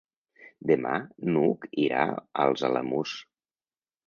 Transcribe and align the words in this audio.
Demà 0.71 0.93
n'Hug 1.33 1.67
irà 1.83 2.01
als 2.47 2.65
Alamús. 2.71 3.15